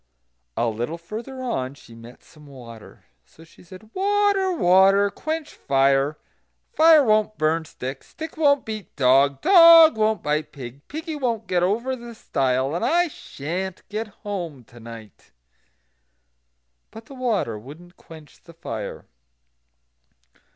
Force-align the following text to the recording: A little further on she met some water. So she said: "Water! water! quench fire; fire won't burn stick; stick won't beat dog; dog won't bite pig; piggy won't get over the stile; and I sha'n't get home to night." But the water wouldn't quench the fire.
A 0.57 0.67
little 0.67 0.97
further 0.97 1.43
on 1.43 1.75
she 1.75 1.93
met 1.93 2.23
some 2.23 2.47
water. 2.47 3.05
So 3.23 3.43
she 3.43 3.61
said: 3.61 3.91
"Water! 3.93 4.51
water! 4.51 5.11
quench 5.11 5.53
fire; 5.53 6.17
fire 6.73 7.03
won't 7.03 7.37
burn 7.37 7.65
stick; 7.65 8.03
stick 8.03 8.35
won't 8.35 8.65
beat 8.65 8.95
dog; 8.95 9.41
dog 9.41 9.97
won't 9.97 10.23
bite 10.23 10.51
pig; 10.51 10.87
piggy 10.87 11.15
won't 11.15 11.45
get 11.45 11.61
over 11.61 11.95
the 11.95 12.15
stile; 12.15 12.73
and 12.73 12.83
I 12.83 13.09
sha'n't 13.09 13.87
get 13.89 14.07
home 14.25 14.63
to 14.63 14.79
night." 14.79 15.29
But 16.89 17.05
the 17.05 17.13
water 17.13 17.59
wouldn't 17.59 17.95
quench 17.95 18.41
the 18.41 18.55
fire. 18.55 19.05